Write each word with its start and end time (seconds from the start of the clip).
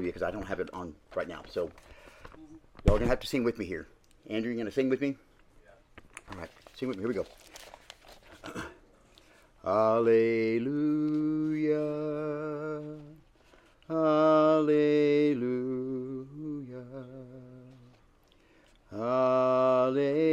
because 0.00 0.22
I 0.22 0.30
don't 0.30 0.46
have 0.46 0.60
it 0.60 0.70
on 0.72 0.94
right 1.14 1.28
now. 1.28 1.42
So 1.48 1.70
y'all 2.84 2.96
are 2.96 2.98
gonna 2.98 3.10
have 3.10 3.20
to 3.20 3.26
sing 3.26 3.44
with 3.44 3.58
me 3.58 3.64
here. 3.64 3.88
Andrew, 4.28 4.50
you 4.52 4.58
gonna 4.58 4.70
sing 4.70 4.88
with 4.88 5.00
me? 5.00 5.16
All 6.30 6.38
right, 6.38 6.50
sing 6.74 6.88
with 6.88 6.96
me. 6.98 7.02
Here 7.02 7.08
we 7.08 7.14
go. 7.14 7.26
Alleluia. 9.64 10.62
Alleluia. 13.90 14.82
Alleluia. 18.92 20.32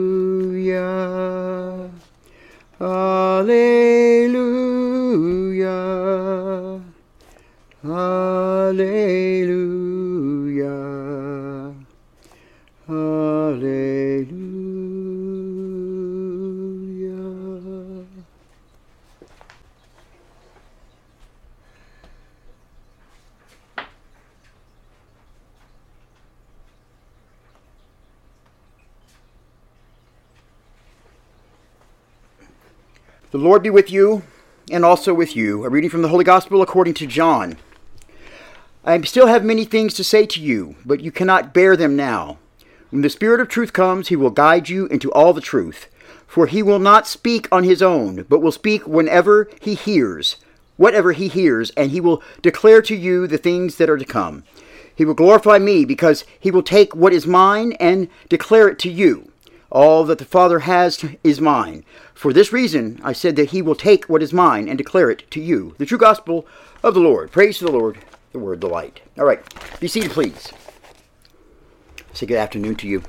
Alleluia. 8.71 10.65
Alleluia. 12.87 14.31
The 33.31 33.37
Lord 33.37 33.63
be 33.63 33.69
with 33.69 33.91
you, 33.91 34.23
and 34.71 34.85
also 34.85 35.13
with 35.13 35.35
you. 35.35 35.65
A 35.65 35.69
reading 35.69 35.89
from 35.89 36.01
the 36.03 36.07
Holy 36.07 36.23
Gospel 36.23 36.61
according 36.61 36.93
to 36.93 37.05
John. 37.05 37.57
I 38.83 38.99
still 39.01 39.27
have 39.27 39.45
many 39.45 39.63
things 39.63 39.93
to 39.93 40.03
say 40.03 40.25
to 40.25 40.41
you, 40.41 40.75
but 40.83 41.01
you 41.01 41.11
cannot 41.11 41.53
bear 41.53 41.77
them 41.77 41.95
now. 41.95 42.39
When 42.89 43.03
the 43.03 43.11
Spirit 43.11 43.39
of 43.39 43.47
truth 43.47 43.73
comes, 43.73 44.07
he 44.07 44.15
will 44.15 44.31
guide 44.31 44.69
you 44.69 44.87
into 44.87 45.11
all 45.11 45.33
the 45.33 45.41
truth. 45.41 45.85
For 46.25 46.47
he 46.47 46.63
will 46.63 46.79
not 46.79 47.05
speak 47.05 47.47
on 47.51 47.63
his 47.63 47.83
own, 47.83 48.25
but 48.27 48.39
will 48.39 48.51
speak 48.51 48.87
whenever 48.87 49.47
he 49.61 49.75
hears, 49.75 50.37
whatever 50.77 51.11
he 51.11 51.27
hears, 51.27 51.69
and 51.71 51.91
he 51.91 52.01
will 52.01 52.23
declare 52.41 52.81
to 52.81 52.95
you 52.95 53.27
the 53.27 53.37
things 53.37 53.75
that 53.75 53.89
are 53.89 53.97
to 53.97 54.05
come. 54.05 54.45
He 54.95 55.05
will 55.05 55.13
glorify 55.13 55.59
me, 55.59 55.85
because 55.85 56.25
he 56.39 56.49
will 56.49 56.63
take 56.63 56.95
what 56.95 57.13
is 57.13 57.27
mine 57.27 57.73
and 57.73 58.07
declare 58.29 58.67
it 58.67 58.79
to 58.79 58.91
you. 58.91 59.31
All 59.69 60.03
that 60.05 60.17
the 60.17 60.25
Father 60.25 60.59
has 60.59 61.05
is 61.23 61.39
mine. 61.39 61.85
For 62.15 62.33
this 62.33 62.51
reason 62.51 62.99
I 63.03 63.13
said 63.13 63.35
that 63.35 63.51
he 63.51 63.61
will 63.61 63.75
take 63.75 64.05
what 64.05 64.23
is 64.23 64.33
mine 64.33 64.67
and 64.67 64.77
declare 64.77 65.11
it 65.11 65.29
to 65.31 65.39
you. 65.39 65.75
The 65.77 65.85
true 65.85 65.99
gospel 65.99 66.47
of 66.83 66.95
the 66.95 66.99
Lord. 66.99 67.31
Praise 67.31 67.59
to 67.59 67.65
the 67.65 67.71
Lord, 67.71 67.99
the 68.31 68.39
word, 68.39 68.61
the 68.61 68.67
light. 68.67 69.01
All 69.17 69.25
right, 69.25 69.41
be 69.79 69.87
seated, 69.87 70.11
please. 70.11 70.51
Say 72.13 72.25
good 72.25 72.37
afternoon 72.37 72.75
to 72.77 72.87
you. 72.87 73.03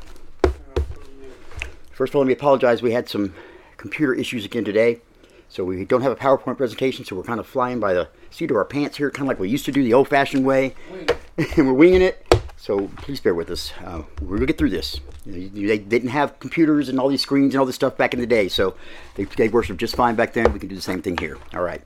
First 1.93 2.12
of 2.12 2.16
all, 2.16 2.22
let 2.22 2.28
me 2.28 2.33
apologize. 2.33 2.83
We 2.83 2.93
had 2.93 3.09
some 3.09 3.34
computer 3.77 4.15
issues 4.15 4.44
again 4.44 4.65
today. 4.65 5.00
So 5.49 5.65
we 5.65 5.84
don't 5.84 6.00
have 6.00 6.12
a 6.12 6.16
PowerPoint 6.16 6.56
presentation, 6.56 7.05
so 7.05 7.15
we're 7.15 7.25
kind 7.25 7.38
of 7.38 7.47
flying 7.47 7.78
by 7.78 7.93
the 7.93 8.09
seat 8.31 8.50
of 8.50 8.56
our 8.56 8.65
pants 8.65 8.97
here, 8.97 9.11
kind 9.11 9.25
of 9.25 9.28
like 9.28 9.38
we 9.38 9.50
used 9.50 9.66
to 9.66 9.72
do 9.72 9.82
the 9.82 9.93
old-fashioned 9.93 10.47
way. 10.47 10.75
and 11.37 11.66
we're 11.66 11.75
winging 11.75 12.00
it. 12.00 12.27
So 12.56 12.88
please 12.99 13.21
bear 13.21 13.34
with 13.34 13.50
us. 13.50 13.72
Uh, 13.84 14.05
we're 14.22 14.37
gonna 14.37 14.47
get 14.47 14.56
through 14.56 14.71
this. 14.71 15.00
You 15.27 15.50
know, 15.50 15.69
they 15.69 15.78
didn't 15.78 16.09
have 16.09 16.38
computers 16.38 16.88
and 16.88 16.99
all 16.99 17.09
these 17.09 17.21
screens 17.21 17.55
and 17.55 17.61
all 17.61 17.66
this 17.66 17.75
stuff 17.75 17.97
back 17.99 18.15
in 18.15 18.21
the 18.21 18.27
day, 18.27 18.49
so 18.49 18.77
they, 19.16 19.25
they 19.25 19.49
worshiped 19.49 19.78
just 19.78 19.94
fine 19.94 20.15
back 20.15 20.32
then. 20.32 20.53
We 20.53 20.59
can 20.59 20.69
do 20.69 20.75
the 20.75 20.81
same 20.81 21.03
thing 21.03 21.19
here. 21.19 21.37
All 21.53 21.62
right. 21.62 21.82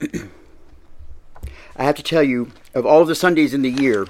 I 0.00 1.84
have 1.84 1.96
to 1.96 2.02
tell 2.02 2.22
you, 2.22 2.50
of 2.74 2.86
all 2.86 3.04
the 3.04 3.14
Sundays 3.14 3.54
in 3.54 3.62
the 3.62 3.70
year, 3.70 4.06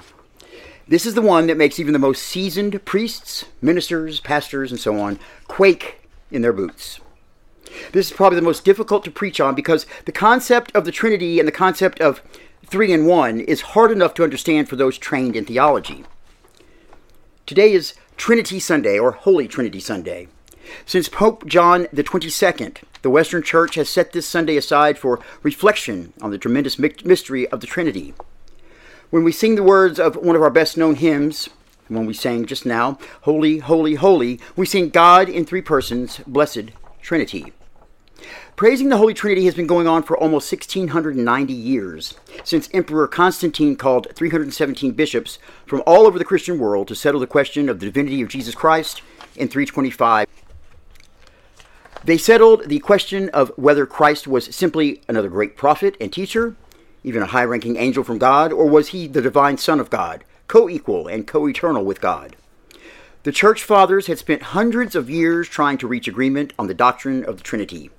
this 0.87 1.05
is 1.05 1.13
the 1.13 1.21
one 1.21 1.47
that 1.47 1.57
makes 1.57 1.79
even 1.79 1.93
the 1.93 1.99
most 1.99 2.23
seasoned 2.23 2.83
priests, 2.83 3.45
ministers, 3.61 4.19
pastors, 4.19 4.71
and 4.71 4.79
so 4.79 4.99
on 4.99 5.19
quake 5.47 6.07
in 6.31 6.41
their 6.41 6.53
boots. 6.53 6.99
This 7.91 8.09
is 8.09 8.17
probably 8.17 8.37
the 8.37 8.45
most 8.45 8.65
difficult 8.65 9.03
to 9.03 9.11
preach 9.11 9.39
on 9.39 9.53
because 9.53 9.85
the 10.05 10.11
concept 10.11 10.75
of 10.75 10.85
the 10.85 10.91
Trinity 10.91 11.37
and 11.37 11.47
the 11.47 11.51
concept 11.51 12.01
of 12.01 12.23
three 12.65 12.91
in 12.91 13.05
one 13.05 13.39
is 13.39 13.61
hard 13.61 13.91
enough 13.91 14.13
to 14.15 14.23
understand 14.23 14.67
for 14.67 14.75
those 14.75 14.97
trained 14.97 15.35
in 15.35 15.45
theology. 15.45 16.03
Today 17.45 17.73
is 17.73 17.93
Trinity 18.17 18.59
Sunday 18.59 18.97
or 18.97 19.11
Holy 19.11 19.47
Trinity 19.47 19.79
Sunday. 19.79 20.27
Since 20.85 21.09
Pope 21.09 21.45
John 21.45 21.87
the 21.91 22.03
22nd, 22.03 22.77
the 23.01 23.09
Western 23.09 23.43
Church 23.43 23.75
has 23.75 23.89
set 23.89 24.11
this 24.11 24.27
Sunday 24.27 24.57
aside 24.57 24.97
for 24.97 25.19
reflection 25.43 26.13
on 26.21 26.31
the 26.31 26.37
tremendous 26.37 26.77
mystery 26.77 27.47
of 27.47 27.61
the 27.61 27.67
Trinity. 27.67 28.13
When 29.09 29.23
we 29.23 29.31
sing 29.31 29.55
the 29.55 29.63
words 29.63 29.99
of 29.99 30.15
one 30.15 30.35
of 30.35 30.41
our 30.41 30.49
best 30.49 30.77
known 30.77 30.95
hymns, 30.95 31.49
when 31.87 32.05
we 32.05 32.13
sang 32.13 32.45
just 32.45 32.65
now, 32.65 32.99
Holy, 33.21 33.59
Holy, 33.59 33.95
Holy, 33.95 34.39
we 34.55 34.65
sing 34.65 34.89
God 34.89 35.29
in 35.29 35.45
three 35.45 35.61
persons, 35.61 36.21
Blessed 36.27 36.71
Trinity. 37.01 37.53
Praising 38.55 38.89
the 38.89 38.97
Holy 38.97 39.13
Trinity 39.13 39.45
has 39.45 39.55
been 39.55 39.67
going 39.67 39.87
on 39.87 40.03
for 40.03 40.17
almost 40.17 40.51
1690 40.51 41.53
years, 41.53 42.15
since 42.43 42.69
Emperor 42.73 43.07
Constantine 43.07 43.77
called 43.77 44.13
317 44.13 44.91
bishops 44.91 45.39
from 45.65 45.81
all 45.87 46.05
over 46.05 46.19
the 46.19 46.25
Christian 46.25 46.59
world 46.59 46.89
to 46.89 46.95
settle 46.95 47.21
the 47.21 47.27
question 47.27 47.69
of 47.69 47.79
the 47.79 47.85
divinity 47.85 48.21
of 48.21 48.27
Jesus 48.27 48.53
Christ 48.53 49.01
in 49.37 49.47
325. 49.47 50.27
They 52.03 52.17
settled 52.17 52.69
the 52.69 52.79
question 52.79 53.29
of 53.29 53.51
whether 53.57 53.85
Christ 53.85 54.27
was 54.27 54.55
simply 54.55 55.01
another 55.07 55.29
great 55.29 55.57
prophet 55.57 55.97
and 55.99 56.11
teacher, 56.11 56.55
even 57.03 57.21
a 57.21 57.27
high 57.27 57.43
ranking 57.43 57.75
angel 57.75 58.03
from 58.03 58.17
God, 58.17 58.53
or 58.53 58.67
was 58.67 58.89
he 58.89 59.07
the 59.07 59.21
divine 59.21 59.57
Son 59.57 59.79
of 59.79 59.89
God, 59.89 60.23
co 60.47 60.69
equal 60.69 61.07
and 61.07 61.27
co 61.27 61.47
eternal 61.47 61.83
with 61.83 61.99
God? 61.99 62.35
The 63.23 63.33
Church 63.33 63.63
Fathers 63.63 64.07
had 64.07 64.17
spent 64.17 64.41
hundreds 64.41 64.95
of 64.95 65.09
years 65.09 65.49
trying 65.49 65.77
to 65.79 65.87
reach 65.87 66.07
agreement 66.07 66.53
on 66.57 66.67
the 66.67 66.73
doctrine 66.73 67.25
of 67.25 67.35
the 67.35 67.43
Trinity. 67.43 67.89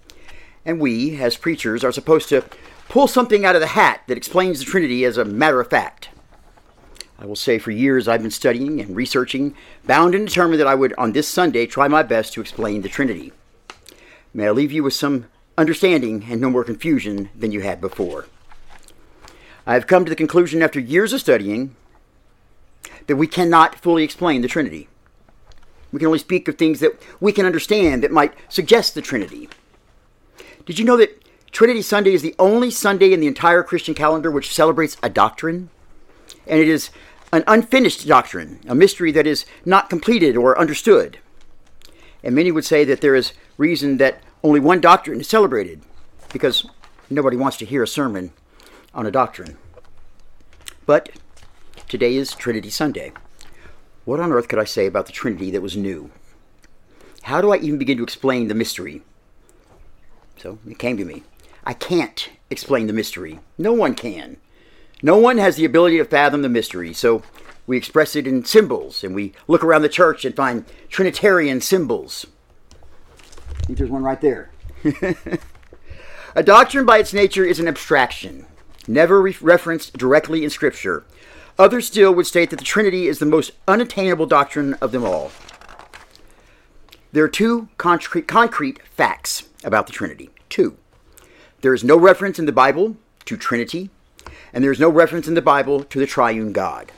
And 0.64 0.80
we, 0.80 1.20
as 1.20 1.36
preachers, 1.36 1.84
are 1.84 1.92
supposed 1.92 2.30
to 2.30 2.44
pull 2.88 3.06
something 3.06 3.44
out 3.44 3.54
of 3.54 3.60
the 3.60 3.68
hat 3.68 4.00
that 4.06 4.16
explains 4.16 4.58
the 4.58 4.64
Trinity 4.64 5.04
as 5.04 5.18
a 5.18 5.24
matter 5.26 5.60
of 5.60 5.68
fact. 5.68 6.08
I 7.18 7.26
will 7.26 7.36
say 7.36 7.58
for 7.58 7.70
years 7.70 8.08
I've 8.08 8.22
been 8.22 8.30
studying 8.30 8.80
and 8.80 8.96
researching, 8.96 9.54
bound 9.84 10.14
and 10.14 10.26
determined 10.26 10.58
that 10.58 10.66
I 10.66 10.74
would, 10.74 10.94
on 10.96 11.12
this 11.12 11.28
Sunday, 11.28 11.66
try 11.66 11.86
my 11.86 12.02
best 12.02 12.32
to 12.32 12.40
explain 12.40 12.80
the 12.80 12.88
Trinity. 12.88 13.32
May 14.32 14.46
I 14.46 14.50
leave 14.52 14.70
you 14.70 14.84
with 14.84 14.94
some 14.94 15.26
understanding 15.58 16.26
and 16.30 16.40
no 16.40 16.50
more 16.50 16.64
confusion 16.64 17.30
than 17.36 17.50
you 17.50 17.60
had 17.60 17.80
before. 17.80 18.26
I 19.66 19.74
have 19.74 19.86
come 19.86 20.04
to 20.04 20.08
the 20.10 20.16
conclusion 20.16 20.62
after 20.62 20.78
years 20.80 21.12
of 21.12 21.20
studying 21.20 21.74
that 23.06 23.16
we 23.16 23.26
cannot 23.26 23.74
fully 23.74 24.04
explain 24.04 24.40
the 24.40 24.48
Trinity. 24.48 24.88
We 25.92 25.98
can 25.98 26.06
only 26.06 26.20
speak 26.20 26.46
of 26.46 26.56
things 26.56 26.80
that 26.80 27.00
we 27.20 27.32
can 27.32 27.44
understand 27.44 28.02
that 28.02 28.12
might 28.12 28.34
suggest 28.48 28.94
the 28.94 29.02
Trinity. 29.02 29.48
Did 30.64 30.78
you 30.78 30.84
know 30.84 30.96
that 30.96 31.24
Trinity 31.50 31.82
Sunday 31.82 32.14
is 32.14 32.22
the 32.22 32.36
only 32.38 32.70
Sunday 32.70 33.12
in 33.12 33.20
the 33.20 33.26
entire 33.26 33.64
Christian 33.64 33.94
calendar 33.94 34.30
which 34.30 34.54
celebrates 34.54 34.96
a 35.02 35.10
doctrine? 35.10 35.70
And 36.46 36.60
it 36.60 36.68
is 36.68 36.90
an 37.32 37.42
unfinished 37.48 38.06
doctrine, 38.06 38.60
a 38.68 38.74
mystery 38.74 39.10
that 39.12 39.26
is 39.26 39.44
not 39.64 39.90
completed 39.90 40.36
or 40.36 40.58
understood. 40.58 41.18
And 42.22 42.34
many 42.34 42.52
would 42.52 42.64
say 42.64 42.84
that 42.84 43.00
there 43.00 43.14
is 43.14 43.32
reason 43.56 43.96
that 43.98 44.22
only 44.42 44.60
one 44.60 44.80
doctrine 44.80 45.20
is 45.20 45.28
celebrated 45.28 45.82
because 46.32 46.66
nobody 47.08 47.36
wants 47.36 47.56
to 47.58 47.64
hear 47.64 47.82
a 47.82 47.88
sermon 47.88 48.32
on 48.94 49.06
a 49.06 49.10
doctrine. 49.10 49.56
But 50.86 51.10
Today 51.90 52.14
is 52.14 52.36
Trinity 52.36 52.70
Sunday. 52.70 53.12
What 54.04 54.20
on 54.20 54.30
earth 54.30 54.46
could 54.46 54.60
I 54.60 54.64
say 54.64 54.86
about 54.86 55.06
the 55.06 55.12
Trinity 55.12 55.50
that 55.50 55.60
was 55.60 55.76
new? 55.76 56.12
How 57.22 57.40
do 57.40 57.50
I 57.50 57.56
even 57.56 57.78
begin 57.80 57.96
to 57.96 58.04
explain 58.04 58.46
the 58.46 58.54
mystery? 58.54 59.02
So 60.36 60.60
it 60.68 60.78
came 60.78 60.96
to 60.98 61.04
me. 61.04 61.24
I 61.64 61.72
can't 61.72 62.30
explain 62.48 62.86
the 62.86 62.92
mystery. 62.92 63.40
No 63.58 63.72
one 63.72 63.96
can. 63.96 64.36
No 65.02 65.18
one 65.18 65.38
has 65.38 65.56
the 65.56 65.64
ability 65.64 65.98
to 65.98 66.04
fathom 66.04 66.42
the 66.42 66.48
mystery, 66.48 66.92
so 66.92 67.24
we 67.70 67.76
express 67.76 68.16
it 68.16 68.26
in 68.26 68.44
symbols, 68.44 69.04
and 69.04 69.14
we 69.14 69.32
look 69.46 69.62
around 69.62 69.82
the 69.82 69.88
church 69.88 70.24
and 70.24 70.34
find 70.34 70.64
Trinitarian 70.88 71.60
symbols. 71.60 72.26
I 73.48 73.62
think 73.62 73.78
there's 73.78 73.90
one 73.90 74.02
right 74.02 74.20
there. 74.20 74.50
A 76.34 76.42
doctrine 76.42 76.84
by 76.84 76.98
its 76.98 77.14
nature 77.14 77.44
is 77.44 77.60
an 77.60 77.68
abstraction, 77.68 78.46
never 78.88 79.22
re- 79.22 79.36
referenced 79.40 79.96
directly 79.96 80.42
in 80.42 80.50
Scripture. 80.50 81.04
Others 81.60 81.86
still 81.86 82.12
would 82.12 82.26
state 82.26 82.50
that 82.50 82.58
the 82.58 82.64
Trinity 82.64 83.06
is 83.06 83.20
the 83.20 83.24
most 83.24 83.52
unattainable 83.68 84.26
doctrine 84.26 84.74
of 84.80 84.90
them 84.90 85.04
all. 85.04 85.30
There 87.12 87.22
are 87.22 87.28
two 87.28 87.68
concrete, 87.78 88.26
concrete 88.26 88.80
facts 88.82 89.48
about 89.62 89.86
the 89.86 89.92
Trinity. 89.92 90.30
Two. 90.48 90.76
There 91.60 91.72
is 91.72 91.84
no 91.84 91.96
reference 91.96 92.40
in 92.40 92.46
the 92.46 92.52
Bible 92.52 92.96
to 93.26 93.36
Trinity, 93.36 93.90
and 94.52 94.64
there 94.64 94.72
is 94.72 94.80
no 94.80 94.88
reference 94.88 95.28
in 95.28 95.34
the 95.34 95.40
Bible 95.40 95.84
to 95.84 96.00
the 96.00 96.06
triune 96.06 96.52
God. 96.52 96.90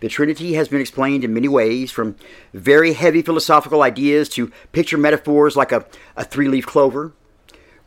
The 0.00 0.08
Trinity 0.08 0.54
has 0.54 0.68
been 0.68 0.80
explained 0.80 1.24
in 1.24 1.34
many 1.34 1.48
ways, 1.48 1.90
from 1.90 2.16
very 2.54 2.94
heavy 2.94 3.20
philosophical 3.20 3.82
ideas 3.82 4.28
to 4.30 4.50
picture 4.72 4.96
metaphors 4.96 5.56
like 5.56 5.72
a, 5.72 5.84
a 6.16 6.24
three 6.24 6.48
leaf 6.48 6.66
clover. 6.66 7.12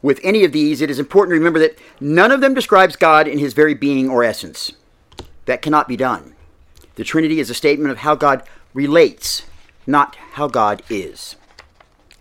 With 0.02 0.20
any 0.24 0.44
of 0.44 0.52
these, 0.52 0.82
it 0.82 0.92
is 0.92 1.00
important 1.00 1.32
to 1.32 1.40
remember 1.40 1.60
that 1.60 1.78
none 2.00 2.32
of 2.32 2.42
them 2.42 2.54
describes 2.54 2.96
God 2.96 3.28
in 3.28 3.40
his 3.40 3.54
very 3.54 3.74
being 3.74 4.10
or 4.10 4.24
essence. 4.24 4.74
That 5.46 5.62
cannot 5.62 5.88
be 5.88 5.98
done. 5.98 6.36
The 6.96 7.04
Trinity 7.04 7.40
is 7.40 7.50
a 7.50 7.56
statement 7.56 7.92
of 7.92 8.00
how 8.00 8.14
God 8.14 8.44
relates, 8.74 9.44
not 9.88 10.16
how 10.34 10.48
God 10.48 10.84
is. 10.90 11.36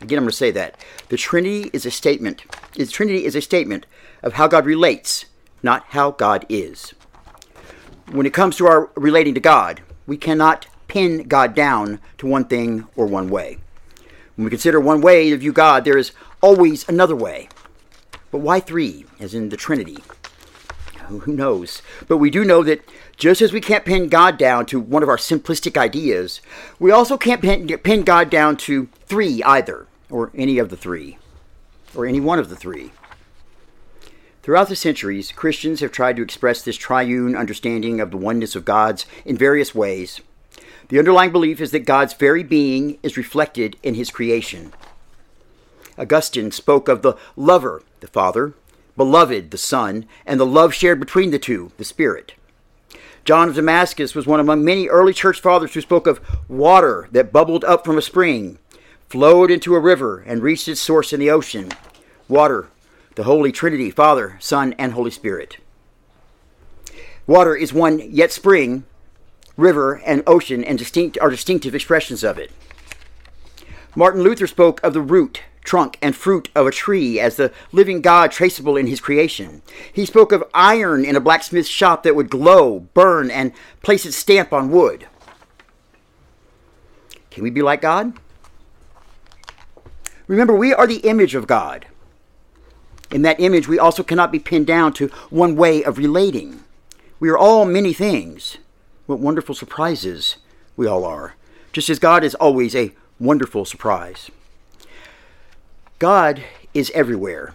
Again, 0.01 0.19
I'm 0.19 0.25
going 0.25 0.31
to 0.31 0.37
say 0.37 0.51
that. 0.53 0.77
The 1.11 1.17
Trinity 1.17 1.71
is 1.73 1.85
a 1.85 1.91
statement. 1.91 2.45
The 2.75 2.87
Trinity 2.87 3.27
is 3.27 3.37
a 3.37 3.43
statement 3.43 3.87
of 4.23 4.35
how 4.35 4.49
God 4.49 4.65
relates, 4.65 5.27
not 5.63 5.85
how 5.89 6.13
God 6.13 6.47
is 6.49 6.95
when 8.13 8.27
it 8.27 8.35
comes 8.35 8.57
to 8.57 8.67
our 8.67 8.91
relating 8.95 9.35
to 9.35 9.41
God, 9.41 9.81
we 10.07 10.17
cannot 10.17 10.67
pin 10.87 11.25
God 11.25 11.55
down 11.55 11.99
to 12.19 12.27
one 12.27 12.45
thing 12.45 12.87
or 12.95 13.07
one 13.07 13.31
way. 13.31 13.59
When 14.37 14.45
we 14.45 14.51
consider 14.51 14.79
one 14.79 15.01
way 15.01 15.31
to 15.31 15.37
view 15.37 15.53
God, 15.53 15.85
there 15.85 15.97
is 15.97 16.13
always 16.43 16.87
another 16.89 17.17
way. 17.17 17.49
But 18.31 18.39
why 18.39 18.61
three, 18.61 19.07
as 19.19 19.35
in 19.35 19.49
the 19.49 19.57
Trinity? 19.57 19.99
Who 21.09 21.33
knows? 21.33 21.83
But 22.09 22.19
we 22.19 22.31
do 22.31 22.45
know 22.45 22.63
that 22.63 22.89
just 23.17 23.43
as 23.43 23.53
we 23.53 23.61
can't 23.61 23.85
pin 23.85 24.09
God 24.09 24.39
down 24.39 24.67
to 24.67 24.81
one 24.81 25.03
of 25.03 25.09
our 25.09 25.17
simplistic 25.17 25.77
ideas, 25.77 26.41
we 26.79 26.91
also 26.91 27.17
can't 27.17 27.43
pin, 27.43 27.67
pin 27.79 28.03
God 28.03 28.31
down 28.31 28.57
to 28.59 28.89
three 29.07 29.43
either, 29.43 29.87
or 30.11 30.31
any 30.35 30.59
of 30.59 30.71
the 30.71 30.77
three, 30.77 31.19
or 31.95 32.07
any 32.07 32.21
one 32.21 32.39
of 32.39 32.49
the 32.49 32.57
three. 32.57 32.93
Throughout 34.43 34.69
the 34.69 34.75
centuries, 34.75 35.31
Christians 35.31 35.79
have 35.81 35.93
tried 35.93 36.17
to 36.17 36.23
express 36.23 36.63
this 36.63 36.77
triune 36.77 37.37
understanding 37.37 38.01
of 38.01 38.11
the 38.11 38.17
oneness 38.17 38.57
of 38.57 38.65
God's 38.65 39.07
in 39.25 39.37
various 39.37 39.73
ways. 39.73 40.21
The 40.89 40.99
underlying 40.99 41.31
belief 41.31 41.61
is 41.61 41.71
that 41.71 41.87
God's 41.87 42.15
very 42.15 42.43
being 42.43 42.99
is 43.05 43.17
reflected 43.17 43.77
in 43.85 43.95
his 43.95 44.11
creation. 44.11 44.73
Augustine 45.97 46.51
spoke 46.51 46.89
of 46.89 47.03
the 47.03 47.15
lover, 47.37 47.85
the 48.01 48.09
Father, 48.09 48.55
beloved, 48.97 49.53
the 49.53 49.59
Son, 49.59 50.07
and 50.27 50.41
the 50.41 50.47
love 50.47 50.75
shared 50.75 50.99
between 50.99 51.31
the 51.31 51.39
two, 51.39 51.71
the 51.77 51.85
Spirit. 51.85 52.35
John 53.25 53.49
of 53.49 53.55
Damascus 53.55 54.17
was 54.17 54.27
one 54.27 54.41
among 54.41 54.65
many 54.65 54.89
early 54.89 55.13
church 55.13 55.41
fathers 55.41 55.73
who 55.73 55.81
spoke 55.81 56.09
of 56.09 56.21
water 56.49 57.09
that 57.13 57.33
bubbled 57.33 57.65
up 57.65 57.85
from 57.85 57.97
a 57.97 58.03
spring, 58.03 58.59
flowed 59.09 59.53
into 59.53 59.77
a 59.77 59.81
river, 59.81 60.19
and 60.27 60.43
reached 60.43 60.67
its 60.67 60.81
source 60.81 61.13
in 61.13 61.21
the 61.21 61.31
ocean. 61.31 61.71
Water 62.29 62.69
the 63.15 63.25
Holy 63.25 63.53
Trinity, 63.53 63.91
Father, 63.91 64.37
Son, 64.41 64.75
and 64.79 64.93
Holy 64.93 65.11
Spirit. 65.11 65.59
Water 67.27 67.55
is 67.55 67.73
one 67.73 67.99
yet 67.99 68.33
spring, 68.33 68.85
river, 69.57 70.01
and 70.05 70.23
ocean 70.27 70.65
and 70.65 70.79
distinct 70.79 71.19
are 71.21 71.31
distinctive 71.31 71.75
expressions 71.75 72.25
of 72.25 72.39
it. 72.39 72.51
Martin 73.95 74.23
Luther 74.23 74.47
spoke 74.47 74.83
of 74.83 74.95
the 74.95 75.03
root, 75.03 75.43
trunk, 75.65 75.99
and 76.01 76.17
fruit 76.17 76.49
of 76.55 76.67
a 76.67 76.73
tree 76.73 77.21
as 77.21 77.37
the 77.37 77.53
living 77.71 78.01
God 78.01 78.33
traceable 78.33 78.77
in 78.77 78.87
his 78.87 79.01
creation. 79.01 79.63
He 79.93 80.07
spoke 80.07 80.33
of 80.33 80.45
iron 80.55 81.05
in 81.05 81.15
a 81.15 81.21
blacksmith's 81.21 81.69
shop 81.69 82.03
that 82.03 82.17
would 82.17 82.31
glow, 82.31 82.81
burn, 82.81 83.31
and 83.31 83.53
place 83.83 84.07
its 84.07 84.17
stamp 84.17 84.53
on 84.53 84.71
wood. 84.71 85.07
Can 87.31 87.43
we 87.43 87.51
be 87.51 87.63
like 87.63 87.83
God? 87.83 88.15
Remember, 90.27 90.55
we 90.55 90.73
are 90.73 90.87
the 90.87 90.97
image 90.97 91.35
of 91.35 91.47
God. 91.47 91.87
In 93.13 93.23
that 93.23 93.39
image, 93.39 93.69
we 93.69 93.79
also 93.79 94.03
cannot 94.03 94.33
be 94.33 94.39
pinned 94.39 94.67
down 94.67 94.95
to 94.95 95.09
one 95.29 95.55
way 95.55 95.85
of 95.85 95.99
relating. 95.99 96.65
We 97.21 97.29
are 97.29 97.39
all 97.39 97.65
many 97.67 97.93
things. 97.93 98.57
What 99.07 99.19
wonderful 99.19 99.55
surprises 99.55 100.37
we 100.77 100.87
all 100.87 101.05
are, 101.05 101.35
just 101.73 101.91
as 101.91 101.99
God 101.99 102.25
is 102.25 102.35
always 102.37 102.75
a 102.75 102.93
wonderful 103.21 103.65
surprise. 103.65 104.31
God 105.99 106.43
is 106.73 106.91
everywhere. 106.95 107.55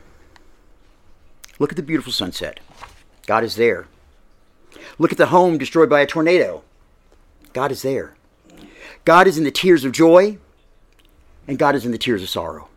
Look 1.57 1.71
at 1.71 1.75
the 1.75 1.83
beautiful 1.83 2.13
sunset. 2.13 2.59
God 3.25 3.43
is 3.43 3.55
there. 3.55 3.87
Look 4.99 5.11
at 5.11 5.17
the 5.17 5.27
home 5.27 5.57
destroyed 5.57 5.89
by 5.89 6.01
a 6.01 6.05
tornado. 6.05 6.63
God 7.53 7.71
is 7.71 7.81
there. 7.81 8.13
God 9.05 9.25
is 9.25 9.37
in 9.37 9.43
the 9.43 9.51
tears 9.51 9.83
of 9.83 9.91
joy, 9.91 10.37
and 11.47 11.57
God 11.57 11.75
is 11.75 11.85
in 11.85 11.91
the 11.91 11.97
tears 11.97 12.21
of 12.21 12.29
sorrow. 12.29 12.69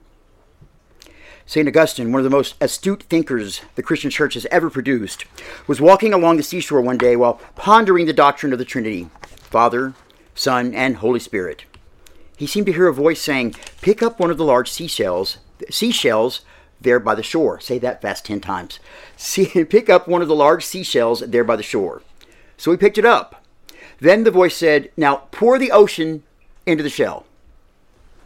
St. 1.50 1.66
Augustine, 1.66 2.12
one 2.12 2.20
of 2.20 2.24
the 2.24 2.30
most 2.30 2.54
astute 2.60 3.02
thinkers 3.02 3.62
the 3.74 3.82
Christian 3.82 4.08
church 4.08 4.34
has 4.34 4.46
ever 4.52 4.70
produced, 4.70 5.24
was 5.66 5.80
walking 5.80 6.12
along 6.12 6.36
the 6.36 6.44
seashore 6.44 6.80
one 6.80 6.96
day 6.96 7.16
while 7.16 7.40
pondering 7.56 8.06
the 8.06 8.12
doctrine 8.12 8.52
of 8.52 8.60
the 8.60 8.64
Trinity 8.64 9.08
Father, 9.24 9.94
Son, 10.32 10.72
and 10.72 10.98
Holy 10.98 11.18
Spirit. 11.18 11.64
He 12.36 12.46
seemed 12.46 12.66
to 12.66 12.72
hear 12.72 12.86
a 12.86 12.94
voice 12.94 13.20
saying, 13.20 13.56
Pick 13.80 14.00
up 14.00 14.20
one 14.20 14.30
of 14.30 14.38
the 14.38 14.44
large 14.44 14.70
seashells, 14.70 15.38
seashells 15.68 16.42
there 16.80 17.00
by 17.00 17.16
the 17.16 17.22
shore. 17.24 17.58
Say 17.58 17.80
that 17.80 18.00
fast 18.00 18.26
ten 18.26 18.40
times. 18.40 18.78
See, 19.16 19.64
pick 19.64 19.90
up 19.90 20.06
one 20.06 20.22
of 20.22 20.28
the 20.28 20.36
large 20.36 20.64
seashells 20.64 21.18
there 21.18 21.42
by 21.42 21.56
the 21.56 21.64
shore. 21.64 22.02
So 22.58 22.70
he 22.70 22.76
picked 22.76 22.96
it 22.96 23.04
up. 23.04 23.44
Then 23.98 24.22
the 24.22 24.30
voice 24.30 24.54
said, 24.56 24.92
Now 24.96 25.26
pour 25.32 25.58
the 25.58 25.72
ocean 25.72 26.22
into 26.64 26.84
the 26.84 26.88
shell. 26.88 27.26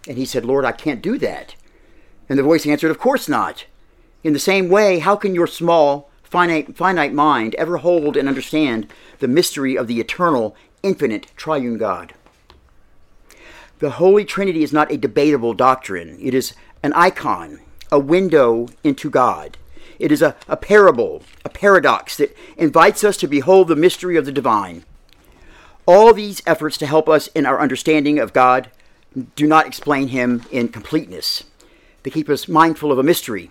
And 0.07 0.19
he 0.19 0.27
said, 0.27 0.45
Lord, 0.45 0.67
I 0.67 0.73
can't 0.73 1.01
do 1.01 1.17
that. 1.21 1.55
And 2.29 2.39
the 2.39 2.43
voice 2.43 2.67
answered, 2.67 2.91
Of 2.91 2.99
course 2.99 3.29
not. 3.29 3.67
In 4.23 4.33
the 4.33 4.39
same 4.39 4.69
way, 4.69 5.01
how 5.01 5.17
can 5.17 5.35
your 5.35 5.47
small, 5.47 6.11
finite, 6.23 6.77
finite 6.77 7.13
mind 7.13 7.55
ever 7.57 7.79
hold 7.79 8.17
and 8.17 8.29
understand 8.29 8.91
the 9.19 9.29
mystery 9.29 9.77
of 9.77 9.87
the 9.87 10.01
eternal, 10.01 10.57
infinite, 10.83 11.27
triune 11.37 11.77
God? 11.77 12.15
The 13.81 13.91
Holy 13.91 14.25
Trinity 14.25 14.63
is 14.63 14.73
not 14.73 14.91
a 14.91 14.97
debatable 14.97 15.53
doctrine. 15.53 16.17
It 16.21 16.33
is 16.33 16.55
an 16.83 16.93
icon, 16.95 17.61
a 17.93 17.99
window 17.99 18.69
into 18.83 19.11
God. 19.11 19.59
It 19.99 20.11
is 20.11 20.23
a, 20.23 20.37
a 20.49 20.57
parable, 20.57 21.23
a 21.45 21.49
paradox 21.49 22.17
that 22.17 22.37
invites 22.57 23.05
us 23.05 23.17
to 23.19 23.29
behold 23.29 23.69
the 23.69 23.77
mystery 23.77 24.17
of 24.17 24.25
the 24.25 24.33
divine. 24.33 24.85
All 25.87 26.15
these 26.15 26.43
efforts 26.47 26.79
to 26.79 26.87
help 26.87 27.09
us 27.09 27.29
in 27.29 27.45
our 27.47 27.61
understanding 27.61 28.19
of 28.19 28.33
God 28.33 28.71
do 29.37 29.47
not 29.47 29.67
explain 29.67 30.09
him 30.09 30.43
in 30.51 30.69
completeness. 30.69 31.45
They 32.05 32.11
keep 32.11 32.29
us 32.29 32.47
mindful 32.47 32.93
of 32.93 32.99
a 32.99 33.03
mystery, 33.03 33.51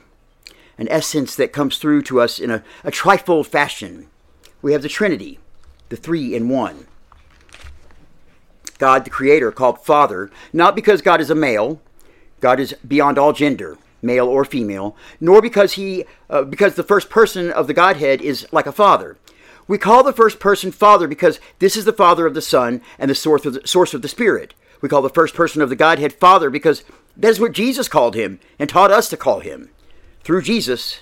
an 0.77 0.87
essence 0.89 1.35
that 1.35 1.51
comes 1.51 1.77
through 1.77 2.03
to 2.03 2.21
us 2.21 2.39
in 2.39 2.51
a, 2.51 2.63
a 2.83 2.91
trifold 2.91 3.47
fashion. 3.47 4.07
We 4.61 4.73
have 4.73 4.83
the 4.83 4.89
Trinity, 4.89 5.39
the 5.89 5.97
three 5.97 6.33
in 6.33 6.47
one. 6.47 6.85
God, 8.77 9.05
the 9.05 9.09
Creator, 9.09 9.51
called 9.51 9.83
Father, 9.83 10.29
not 10.53 10.75
because 10.75 11.01
God 11.01 11.19
is 11.19 11.29
a 11.29 11.35
male, 11.35 11.81
God 12.41 12.59
is 12.59 12.73
beyond 12.87 13.17
all 13.17 13.33
gender, 13.33 13.77
male 14.03 14.27
or 14.27 14.45
female, 14.45 14.95
nor 15.19 15.41
because 15.41 15.73
he, 15.73 16.05
uh, 16.29 16.43
because 16.43 16.75
the 16.75 16.83
first 16.83 17.09
person 17.09 17.49
of 17.51 17.65
the 17.65 17.73
Godhead 17.73 18.21
is 18.21 18.47
like 18.51 18.67
a 18.67 18.71
father. 18.71 19.17
We 19.67 19.77
call 19.77 20.03
the 20.03 20.13
first 20.13 20.39
person 20.39 20.71
Father 20.71 21.07
because 21.07 21.39
this 21.59 21.75
is 21.75 21.85
the 21.85 21.93
Father 21.93 22.27
of 22.27 22.33
the 22.33 22.41
Son 22.41 22.81
and 22.99 23.09
the 23.09 23.15
source 23.15 23.45
of 23.45 23.53
the, 23.53 23.67
source 23.67 23.93
of 23.93 24.01
the 24.01 24.09
Spirit. 24.09 24.53
We 24.81 24.89
call 24.89 25.01
the 25.01 25.09
first 25.09 25.33
person 25.33 25.61
of 25.61 25.69
the 25.69 25.75
Godhead 25.77 26.11
Father 26.11 26.49
because 26.49 26.83
that's 27.15 27.39
what 27.39 27.51
Jesus 27.51 27.87
called 27.87 28.15
him 28.15 28.39
and 28.57 28.69
taught 28.69 28.91
us 28.91 29.09
to 29.09 29.17
call 29.17 29.39
him. 29.39 29.69
Through 30.23 30.41
Jesus, 30.43 31.01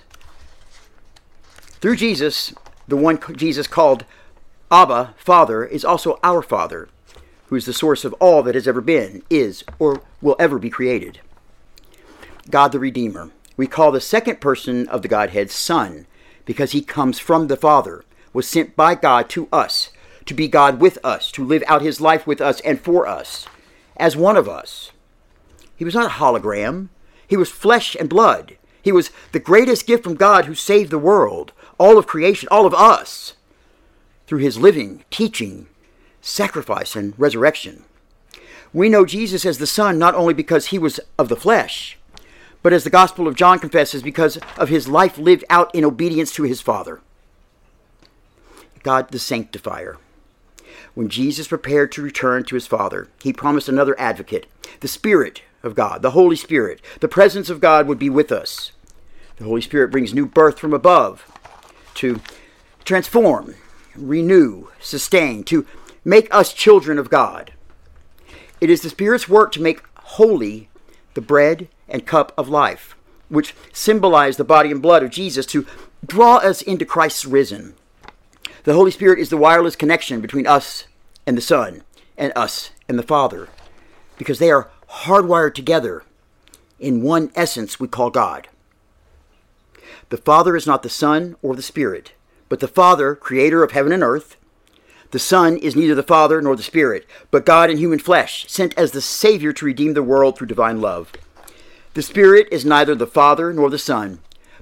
through 1.79 1.95
Jesus, 1.95 2.53
the 2.87 2.97
one 2.97 3.19
Jesus 3.35 3.67
called 3.67 4.05
Abba, 4.71 5.15
Father, 5.17 5.65
is 5.65 5.85
also 5.85 6.19
our 6.23 6.41
Father, 6.41 6.89
who 7.47 7.55
is 7.55 7.65
the 7.65 7.73
source 7.73 8.05
of 8.05 8.13
all 8.13 8.43
that 8.43 8.55
has 8.55 8.67
ever 8.67 8.81
been, 8.81 9.23
is, 9.29 9.63
or 9.79 10.01
will 10.21 10.35
ever 10.39 10.59
be 10.59 10.69
created. 10.69 11.19
God 12.49 12.71
the 12.71 12.79
Redeemer. 12.79 13.31
We 13.57 13.67
call 13.67 13.91
the 13.91 14.01
second 14.01 14.41
person 14.41 14.87
of 14.87 15.01
the 15.01 15.07
Godhead 15.07 15.51
Son 15.51 16.07
because 16.45 16.71
he 16.71 16.81
comes 16.81 17.19
from 17.19 17.47
the 17.47 17.57
Father. 17.57 18.03
was 18.33 18.47
sent 18.47 18.75
by 18.75 18.95
God 18.95 19.29
to 19.29 19.47
us, 19.51 19.91
to 20.25 20.33
be 20.33 20.47
God 20.47 20.79
with 20.79 20.97
us, 21.03 21.31
to 21.33 21.43
live 21.43 21.63
out 21.67 21.81
his 21.81 21.99
life 21.99 22.25
with 22.25 22.39
us 22.39 22.61
and 22.61 22.79
for 22.79 23.05
us, 23.05 23.45
as 23.97 24.15
one 24.15 24.37
of 24.37 24.47
us. 24.47 24.91
He 25.81 25.85
was 25.85 25.95
not 25.95 26.11
a 26.11 26.13
hologram. 26.19 26.89
He 27.27 27.35
was 27.35 27.49
flesh 27.49 27.95
and 27.99 28.07
blood. 28.07 28.55
He 28.83 28.91
was 28.91 29.09
the 29.31 29.39
greatest 29.39 29.87
gift 29.87 30.03
from 30.03 30.13
God 30.13 30.45
who 30.45 30.53
saved 30.53 30.91
the 30.91 30.99
world, 30.99 31.53
all 31.79 31.97
of 31.97 32.05
creation, 32.05 32.47
all 32.51 32.67
of 32.67 32.73
us, 32.75 33.33
through 34.27 34.41
his 34.41 34.59
living, 34.59 35.03
teaching, 35.09 35.65
sacrifice, 36.21 36.95
and 36.95 37.15
resurrection. 37.17 37.81
We 38.71 38.89
know 38.89 39.05
Jesus 39.07 39.43
as 39.43 39.57
the 39.57 39.65
Son 39.65 39.97
not 39.97 40.13
only 40.13 40.35
because 40.35 40.67
he 40.67 40.77
was 40.77 40.99
of 41.17 41.29
the 41.29 41.35
flesh, 41.35 41.97
but 42.61 42.73
as 42.73 42.83
the 42.83 42.91
Gospel 42.91 43.27
of 43.27 43.35
John 43.35 43.57
confesses, 43.57 44.03
because 44.03 44.37
of 44.57 44.69
his 44.69 44.87
life 44.87 45.17
lived 45.17 45.45
out 45.49 45.73
in 45.73 45.83
obedience 45.83 46.31
to 46.33 46.43
his 46.43 46.61
Father. 46.61 47.01
God 48.83 49.09
the 49.09 49.17
Sanctifier. 49.17 49.97
When 50.93 51.09
Jesus 51.09 51.47
prepared 51.47 51.91
to 51.93 52.03
return 52.03 52.43
to 52.43 52.55
his 52.55 52.67
Father, 52.67 53.07
he 53.23 53.33
promised 53.33 53.67
another 53.67 53.99
advocate, 53.99 54.45
the 54.81 54.87
Spirit 54.87 55.41
of 55.63 55.75
God, 55.75 56.01
the 56.01 56.11
Holy 56.11 56.35
Spirit. 56.35 56.81
The 56.99 57.07
presence 57.07 57.49
of 57.49 57.59
God 57.59 57.87
would 57.87 57.99
be 57.99 58.09
with 58.09 58.31
us. 58.31 58.71
The 59.37 59.43
Holy 59.43 59.61
Spirit 59.61 59.91
brings 59.91 60.13
new 60.13 60.25
birth 60.25 60.59
from 60.59 60.73
above 60.73 61.25
to 61.95 62.21
transform, 62.83 63.55
renew, 63.95 64.67
sustain, 64.79 65.43
to 65.45 65.65
make 66.03 66.33
us 66.33 66.53
children 66.53 66.97
of 66.97 67.09
God. 67.09 67.53
It 68.59 68.69
is 68.69 68.81
the 68.81 68.89
Spirit's 68.89 69.27
work 69.27 69.51
to 69.53 69.61
make 69.61 69.83
holy 69.95 70.69
the 71.13 71.21
bread 71.21 71.67
and 71.87 72.05
cup 72.05 72.33
of 72.37 72.49
life, 72.49 72.95
which 73.29 73.55
symbolize 73.73 74.37
the 74.37 74.43
body 74.43 74.71
and 74.71 74.81
blood 74.81 75.03
of 75.03 75.09
Jesus 75.09 75.45
to 75.47 75.65
draw 76.05 76.37
us 76.37 76.61
into 76.61 76.85
Christ's 76.85 77.25
risen. 77.25 77.75
The 78.63 78.73
Holy 78.73 78.91
Spirit 78.91 79.19
is 79.19 79.29
the 79.29 79.37
wireless 79.37 79.75
connection 79.75 80.21
between 80.21 80.45
us 80.45 80.85
and 81.25 81.35
the 81.37 81.41
Son, 81.41 81.83
and 82.17 82.31
us 82.35 82.71
and 82.87 82.97
the 82.99 83.03
Father, 83.03 83.49
because 84.17 84.39
they 84.39 84.51
are 84.51 84.69
hardwired 84.91 85.53
together 85.53 86.03
in 86.79 87.01
one 87.01 87.31
essence 87.35 87.79
we 87.79 87.87
call 87.87 88.09
God. 88.09 88.47
The 90.09 90.17
Father 90.17 90.55
is 90.57 90.67
not 90.67 90.83
the 90.83 90.89
Son 90.89 91.35
or 91.41 91.55
the 91.55 91.61
Spirit, 91.61 92.11
but 92.49 92.59
the 92.59 92.67
Father, 92.67 93.15
creator 93.15 93.63
of 93.63 93.71
heaven 93.71 93.93
and 93.93 94.03
earth. 94.03 94.35
The 95.11 95.19
Son 95.19 95.57
is 95.57 95.75
neither 95.75 95.95
the 95.95 96.03
Father 96.03 96.41
nor 96.41 96.55
the 96.55 96.63
Spirit, 96.63 97.05
but 97.31 97.45
God 97.45 97.69
in 97.69 97.77
human 97.77 97.99
flesh, 97.99 98.45
sent 98.49 98.77
as 98.77 98.91
the 98.91 99.01
Savior 99.01 99.53
to 99.53 99.65
redeem 99.65 99.93
the 99.93 100.03
world 100.03 100.37
through 100.37 100.47
divine 100.47 100.81
love. 100.81 101.11
The 101.93 102.01
Spirit 102.01 102.47
is 102.51 102.65
neither 102.65 102.95
the 102.95 103.07
Father 103.07 103.53
nor 103.53 103.69
the 103.69 103.77
Son, 103.77 104.19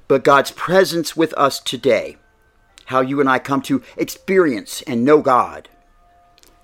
but 0.07 0.24
God's 0.24 0.51
presence 0.51 1.15
with 1.15 1.33
us 1.33 1.59
today. 1.59 2.17
How 2.86 3.01
you 3.01 3.19
and 3.19 3.29
I 3.29 3.39
come 3.39 3.62
to 3.63 3.83
experience 3.98 4.81
and 4.83 5.05
know 5.05 5.21
God. 5.21 5.69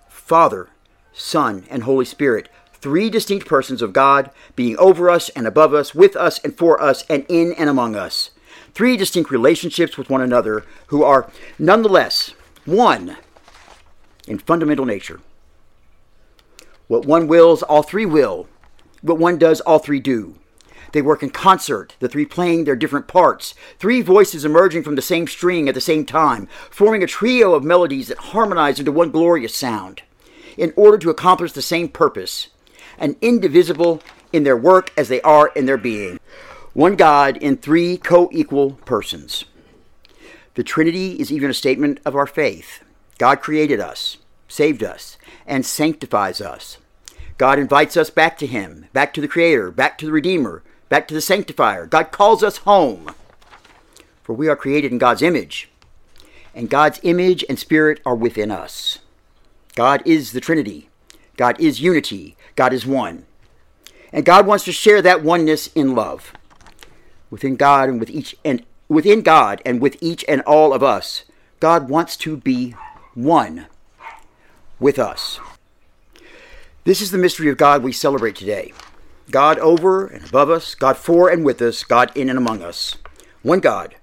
Father, 0.09 0.69
Son, 1.13 1.65
and 1.69 1.83
Holy 1.83 2.05
Spirit, 2.05 2.49
three 2.85 3.09
distinct 3.09 3.47
persons 3.47 3.81
of 3.81 3.93
God, 3.93 4.29
being 4.55 4.77
over 4.77 5.09
us 5.09 5.29
and 5.29 5.47
above 5.47 5.73
us, 5.73 5.95
with 5.95 6.15
us 6.15 6.37
and 6.43 6.55
for 6.55 6.79
us, 6.79 7.03
and 7.09 7.25
in 7.27 7.51
and 7.53 7.67
among 7.67 7.95
us. 7.95 8.29
Three 8.75 8.95
distinct 8.95 9.31
relationships 9.31 9.97
with 9.97 10.11
one 10.11 10.21
another 10.21 10.63
who 10.87 11.03
are 11.03 11.27
nonetheless 11.57 12.35
one 12.63 13.17
in 14.27 14.37
fundamental 14.37 14.85
nature. 14.85 15.19
What 16.85 17.07
one 17.07 17.27
wills, 17.27 17.63
all 17.63 17.81
three 17.81 18.05
will. 18.05 18.47
What 19.01 19.17
one 19.17 19.39
does, 19.39 19.61
all 19.61 19.79
three 19.79 19.99
do. 19.99 20.35
They 20.91 21.01
work 21.01 21.23
in 21.23 21.31
concert, 21.31 21.95
the 21.99 22.07
three 22.07 22.27
playing 22.27 22.65
their 22.65 22.75
different 22.75 23.07
parts, 23.07 23.55
three 23.79 24.03
voices 24.03 24.45
emerging 24.45 24.83
from 24.83 24.93
the 24.93 25.01
same 25.01 25.25
string 25.25 25.67
at 25.67 25.73
the 25.73 25.81
same 25.81 26.05
time, 26.05 26.47
forming 26.69 27.01
a 27.01 27.07
trio 27.07 27.55
of 27.55 27.63
melodies 27.63 28.09
that 28.09 28.19
harmonize 28.19 28.77
into 28.77 28.91
one 28.91 29.09
glorious 29.09 29.55
sound, 29.55 30.03
in 30.55 30.71
order 30.75 30.99
to 30.99 31.09
accomplish 31.09 31.53
the 31.53 31.63
same 31.63 31.89
purpose, 31.89 32.49
and 32.97 33.15
indivisible 33.21 34.01
in 34.31 34.43
their 34.43 34.57
work 34.57 34.91
as 34.97 35.07
they 35.07 35.21
are 35.21 35.47
in 35.55 35.65
their 35.65 35.77
being. 35.77 36.19
One 36.73 36.95
God 36.95 37.37
in 37.37 37.57
three 37.57 37.97
co 37.97 38.29
equal 38.31 38.71
persons. 38.85 39.45
The 40.55 40.63
Trinity 40.63 41.19
is 41.19 41.31
even 41.31 41.49
a 41.49 41.53
statement 41.53 41.99
of 42.05 42.15
our 42.15 42.27
faith. 42.27 42.81
God 43.17 43.41
created 43.41 43.79
us, 43.79 44.17
saved 44.47 44.83
us, 44.83 45.17
and 45.45 45.65
sanctifies 45.65 46.41
us. 46.41 46.77
God 47.37 47.59
invites 47.59 47.97
us 47.97 48.09
back 48.09 48.37
to 48.37 48.47
Him, 48.47 48.87
back 48.93 49.13
to 49.13 49.21
the 49.21 49.27
Creator, 49.27 49.71
back 49.71 49.97
to 49.97 50.05
the 50.05 50.11
Redeemer, 50.11 50.63
back 50.87 51.07
to 51.07 51.13
the 51.13 51.21
Sanctifier. 51.21 51.85
God 51.85 52.11
calls 52.11 52.43
us 52.43 52.57
home. 52.57 53.13
For 54.23 54.33
we 54.33 54.47
are 54.47 54.55
created 54.55 54.91
in 54.91 54.97
God's 54.97 55.21
image, 55.21 55.69
and 56.53 56.69
God's 56.69 56.99
image 57.03 57.43
and 57.47 57.59
spirit 57.59 57.99
are 58.05 58.15
within 58.15 58.51
us. 58.51 58.99
God 59.75 60.01
is 60.05 60.31
the 60.31 60.41
Trinity. 60.41 60.89
God 61.37 61.59
is 61.59 61.81
unity. 61.81 62.35
God 62.55 62.73
is 62.73 62.85
one. 62.85 63.25
And 64.11 64.25
God 64.25 64.47
wants 64.47 64.63
to 64.65 64.71
share 64.71 65.01
that 65.01 65.23
oneness 65.23 65.67
in 65.67 65.95
love. 65.95 66.33
Within 67.29 67.55
God 67.55 67.89
and 67.89 67.99
with 67.99 68.09
each 68.09 68.35
and 68.45 68.63
within 68.87 69.21
God 69.21 69.61
and 69.65 69.81
with 69.81 69.97
each 70.01 70.23
and 70.27 70.41
all 70.41 70.73
of 70.73 70.83
us, 70.83 71.25
God 71.59 71.89
wants 71.89 72.15
to 72.17 72.37
be 72.37 72.75
one 73.13 73.67
with 74.79 74.99
us. 74.99 75.39
This 76.83 77.01
is 77.01 77.11
the 77.11 77.17
mystery 77.17 77.49
of 77.49 77.57
God 77.57 77.81
we 77.81 77.91
celebrate 77.91 78.35
today. 78.35 78.71
God 79.31 79.57
over 79.59 80.05
and 80.05 80.27
above 80.27 80.49
us, 80.49 80.75
God 80.75 80.97
for 80.97 81.29
and 81.29 81.43
with 81.43 81.61
us, 81.61 81.83
God 81.83 82.11
in 82.15 82.29
and 82.29 82.37
among 82.37 82.61
us. 82.61 82.97
One 83.41 83.59
God, 83.59 83.95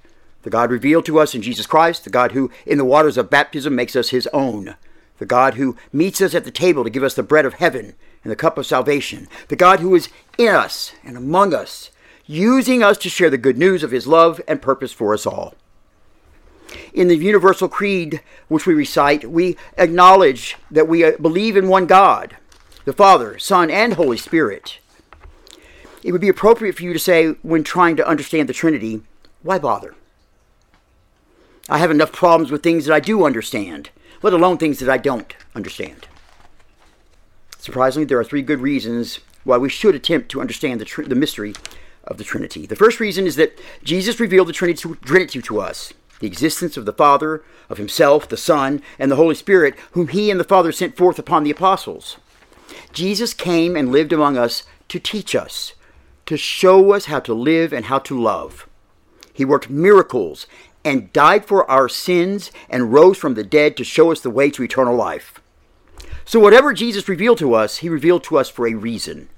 the 0.43 0.51
God 0.51 0.71
revealed 0.71 1.07
to 1.07 1.21
us 1.21 1.35
in 1.35 1.43
Jesus 1.43 1.67
Christ, 1.67 2.05
the 2.05 2.11
God 2.11 2.33
who 2.33 2.51
in 2.67 2.79
the 2.79 2.85
waters 2.85 3.17
of 3.17 3.31
baptism 3.31 3.75
makes 3.75 3.95
us 3.95 4.09
his 4.09 4.29
own, 4.33 4.75
the 5.23 5.27
God 5.27 5.55
who 5.55 5.77
meets 5.93 6.21
us 6.21 6.35
at 6.35 6.43
the 6.43 6.51
table 6.51 6.83
to 6.83 6.91
give 6.91 7.05
us 7.05 7.15
the 7.15 7.23
bread 7.23 7.47
of 7.47 7.55
heaven 7.55 7.95
and 8.25 8.33
the 8.33 8.35
cup 8.35 8.59
of 8.59 8.67
salvation, 8.67 9.29
the 9.47 9.55
God 9.55 9.79
who 9.79 9.95
is 9.95 10.09
in 10.37 10.53
us 10.53 10.91
and 11.05 11.17
among 11.17 11.55
us, 11.55 11.93
using 12.27 12.83
us 12.83 12.99
to 12.99 13.09
share 13.09 13.31
the 13.31 13.39
good 13.39 13.57
news 13.57 13.85
of 13.85 13.93
his 13.93 14.09
love 14.09 14.41
and 14.49 14.61
purpose 14.61 14.93
for 14.93 15.15
us 15.15 15.25
all. 15.25 15.55
In 16.93 17.07
the 17.07 17.15
Universal 17.15 17.69
Creed, 17.69 18.21
which 18.49 18.67
we 18.67 18.75
recite, 18.75 19.31
we 19.31 19.57
acknowledge 19.79 20.57
that 20.73 20.89
we 20.89 21.05
uh, 21.05 21.17
believe 21.19 21.57
in 21.57 21.69
one 21.69 21.87
God, 21.87 22.37
the 22.85 22.93
Father, 22.93 23.39
Son, 23.39 23.71
and 23.71 23.93
Holy 23.93 24.17
Spirit. 24.17 24.81
It 26.03 26.11
would 26.11 26.21
be 26.21 26.29
appropriate 26.29 26.75
for 26.75 26.83
you 26.83 26.93
to 26.93 26.99
say, 26.99 27.29
when 27.43 27.63
trying 27.63 27.95
to 27.95 28.09
understand 28.09 28.49
the 28.49 28.55
Trinity, 28.55 29.03
why 29.45 29.61
bother? 29.61 29.95
I 31.69 31.79
have 31.79 31.93
enough 31.93 32.11
problems 32.11 32.51
with 32.51 32.65
things 32.65 32.87
that 32.87 32.95
I 32.95 32.99
do 32.99 33.25
understand, 33.25 33.91
let 34.23 34.33
alone 34.33 34.59
things 34.59 34.79
that 34.79 34.89
I 34.89 34.99
don't 34.99 35.35
understand. 35.55 36.07
Surprisingly, 37.59 38.05
there 38.05 38.19
are 38.19 38.25
three 38.25 38.43
good 38.43 38.61
reasons 38.61 39.21
why 39.45 39.59
we 39.59 39.69
should 39.69 39.95
attempt 39.95 40.31
to 40.31 40.41
understand 40.41 40.81
the, 40.81 40.85
tr- 40.85 41.03
the 41.03 41.15
mystery 41.15 41.55
of 42.05 42.19
the 42.19 42.25
Trinity. 42.25 42.67
The 42.67 42.77
first 42.77 43.01
reason 43.01 43.27
is 43.27 43.37
that 43.37 43.59
Jesus 43.85 44.21
revealed 44.21 44.49
the 44.49 44.53
Trinity 44.53 44.81
to, 44.83 44.95
Trinity 44.97 45.41
to 45.43 45.61
us 45.61 45.93
the 46.23 46.29
existence 46.29 46.77
of 46.77 46.87
the 46.87 46.93
Father, 46.93 47.43
of 47.69 47.79
Himself, 47.79 48.29
the 48.29 48.37
Son, 48.37 48.81
and 48.97 49.11
the 49.11 49.17
Holy 49.17 49.35
Spirit, 49.35 49.75
whom 49.91 50.07
He 50.07 50.31
and 50.31 50.39
the 50.39 50.45
Father 50.45 50.71
sent 50.71 50.97
forth 50.97 51.19
upon 51.19 51.43
the 51.43 51.51
apostles. 51.51 52.17
Jesus 52.93 53.35
came 53.35 53.77
and 53.77 53.91
lived 53.91 54.13
among 54.13 54.39
us 54.39 54.63
to 54.89 55.01
teach 55.01 55.35
us, 55.35 55.75
to 56.27 56.37
show 56.37 56.93
us 56.93 57.07
how 57.07 57.19
to 57.19 57.35
live 57.35 57.73
and 57.73 57.87
how 57.87 57.99
to 57.99 58.21
love. 58.21 58.69
He 59.33 59.45
worked 59.45 59.69
miracles 59.69 60.47
and 60.85 61.13
died 61.13 61.45
for 61.45 61.69
our 61.71 61.89
sins 61.89 62.51
and 62.69 62.93
rose 62.93 63.19
from 63.19 63.35
the 63.35 63.45
dead 63.45 63.77
to 63.77 63.85
show 63.85 64.11
us 64.11 64.21
the 64.21 64.31
way 64.31 64.51
to 64.51 64.63
eternal 64.63 64.97
life. 64.97 65.41
So, 66.25 66.41
whatever 66.41 66.73
Jesus 66.73 67.09
revealed 67.09 67.39
to 67.39 67.55
us, 67.55 67.79
He 67.79 67.89
revealed 67.89 68.25
to 68.25 68.39
us 68.39 68.49
for 68.49 68.67
a 68.67 68.75
reason. 68.75 69.29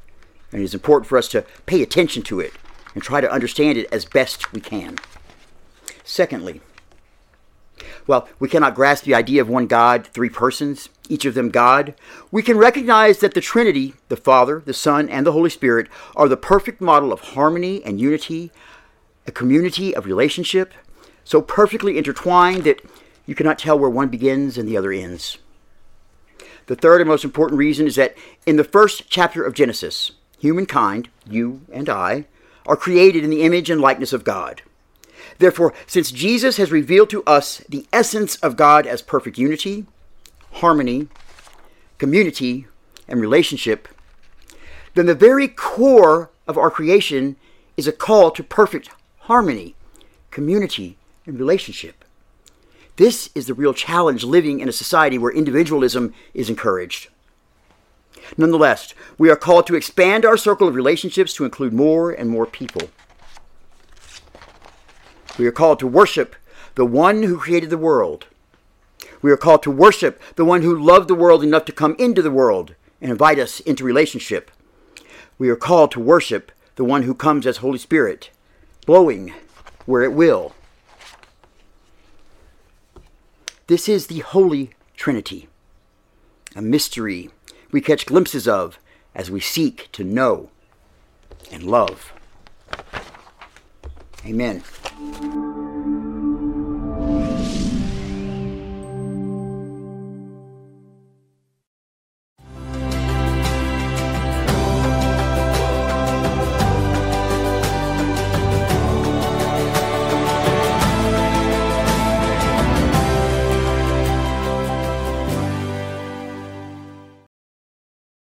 And 0.52 0.60
it 0.60 0.64
is 0.64 0.74
important 0.74 1.08
for 1.08 1.18
us 1.18 1.28
to 1.28 1.44
pay 1.66 1.82
attention 1.82 2.22
to 2.24 2.40
it 2.40 2.52
and 2.94 3.02
try 3.02 3.20
to 3.20 3.30
understand 3.30 3.78
it 3.78 3.88
as 3.92 4.04
best 4.04 4.52
we 4.52 4.60
can. 4.60 4.98
Secondly, 6.04 6.60
well, 8.06 8.28
we 8.38 8.48
cannot 8.48 8.74
grasp 8.74 9.04
the 9.04 9.14
idea 9.14 9.40
of 9.40 9.48
one 9.48 9.66
God, 9.66 10.06
three 10.06 10.28
persons, 10.28 10.88
each 11.08 11.24
of 11.24 11.34
them 11.34 11.50
God, 11.50 11.94
we 12.30 12.42
can 12.42 12.56
recognize 12.56 13.18
that 13.18 13.34
the 13.34 13.40
Trinity, 13.40 13.94
the 14.08 14.16
Father, 14.16 14.62
the 14.64 14.74
Son, 14.74 15.08
and 15.08 15.26
the 15.26 15.32
Holy 15.32 15.50
Spirit, 15.50 15.88
are 16.14 16.28
the 16.28 16.36
perfect 16.36 16.80
model 16.80 17.12
of 17.12 17.20
harmony 17.20 17.82
and 17.84 18.00
unity, 18.00 18.52
a 19.26 19.32
community 19.32 19.94
of 19.94 20.06
relationship, 20.06 20.72
so 21.24 21.40
perfectly 21.40 21.98
intertwined 21.98 22.64
that 22.64 22.80
you 23.26 23.34
cannot 23.34 23.58
tell 23.58 23.78
where 23.78 23.90
one 23.90 24.08
begins 24.08 24.56
and 24.58 24.68
the 24.68 24.76
other 24.76 24.92
ends. 24.92 25.38
The 26.66 26.76
third 26.76 27.00
and 27.00 27.08
most 27.08 27.24
important 27.24 27.58
reason 27.58 27.86
is 27.86 27.96
that 27.96 28.16
in 28.46 28.56
the 28.56 28.64
first 28.64 29.08
chapter 29.08 29.44
of 29.44 29.54
Genesis, 29.54 30.12
humankind, 30.38 31.08
you 31.28 31.62
and 31.72 31.88
I, 31.88 32.26
are 32.66 32.76
created 32.76 33.24
in 33.24 33.30
the 33.30 33.42
image 33.42 33.68
and 33.68 33.80
likeness 33.80 34.12
of 34.12 34.24
God. 34.24 34.62
Therefore, 35.38 35.74
since 35.86 36.10
Jesus 36.10 36.56
has 36.56 36.70
revealed 36.70 37.10
to 37.10 37.24
us 37.24 37.58
the 37.68 37.86
essence 37.92 38.36
of 38.36 38.56
God 38.56 38.86
as 38.86 39.02
perfect 39.02 39.36
unity, 39.36 39.86
harmony, 40.52 41.08
community, 41.98 42.66
and 43.08 43.20
relationship, 43.20 43.88
then 44.94 45.06
the 45.06 45.14
very 45.14 45.48
core 45.48 46.30
of 46.46 46.56
our 46.56 46.70
creation 46.70 47.36
is 47.76 47.86
a 47.86 47.92
call 47.92 48.30
to 48.30 48.42
perfect 48.42 48.90
harmony, 49.20 49.74
community, 50.30 50.96
and 51.26 51.38
relationship. 51.38 52.04
This 52.96 53.30
is 53.34 53.46
the 53.46 53.54
real 53.54 53.74
challenge 53.74 54.22
living 54.22 54.60
in 54.60 54.68
a 54.68 54.72
society 54.72 55.18
where 55.18 55.32
individualism 55.32 56.14
is 56.32 56.48
encouraged. 56.48 57.08
Nonetheless, 58.38 58.94
we 59.18 59.30
are 59.30 59.36
called 59.36 59.66
to 59.66 59.74
expand 59.74 60.24
our 60.24 60.36
circle 60.36 60.68
of 60.68 60.74
relationships 60.74 61.34
to 61.34 61.44
include 61.44 61.72
more 61.72 62.10
and 62.10 62.30
more 62.30 62.46
people. 62.46 62.88
We 65.38 65.46
are 65.46 65.52
called 65.52 65.80
to 65.80 65.86
worship 65.86 66.36
the 66.76 66.84
one 66.84 67.24
who 67.24 67.38
created 67.38 67.70
the 67.70 67.78
world. 67.78 68.26
We 69.20 69.32
are 69.32 69.36
called 69.36 69.62
to 69.64 69.70
worship 69.70 70.22
the 70.36 70.44
one 70.44 70.62
who 70.62 70.78
loved 70.78 71.08
the 71.08 71.14
world 71.14 71.42
enough 71.42 71.64
to 71.66 71.72
come 71.72 71.96
into 71.98 72.22
the 72.22 72.30
world 72.30 72.74
and 73.00 73.10
invite 73.10 73.38
us 73.38 73.60
into 73.60 73.84
relationship. 73.84 74.50
We 75.38 75.48
are 75.48 75.56
called 75.56 75.90
to 75.92 76.00
worship 76.00 76.52
the 76.76 76.84
one 76.84 77.02
who 77.02 77.14
comes 77.14 77.46
as 77.46 77.58
Holy 77.58 77.78
Spirit, 77.78 78.30
blowing 78.86 79.34
where 79.86 80.02
it 80.02 80.12
will. 80.12 80.54
This 83.66 83.88
is 83.88 84.08
the 84.08 84.18
Holy 84.18 84.72
Trinity, 84.94 85.48
a 86.54 86.60
mystery 86.60 87.30
we 87.72 87.80
catch 87.80 88.04
glimpses 88.04 88.46
of 88.46 88.78
as 89.14 89.30
we 89.30 89.40
seek 89.40 89.88
to 89.92 90.04
know 90.04 90.50
and 91.50 91.62
love. 91.62 92.12
Amen. 94.26 94.62